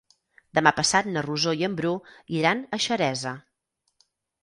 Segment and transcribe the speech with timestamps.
[0.57, 1.93] Demà passat na Rosó i en Bru
[2.41, 3.39] iran a Xeresa.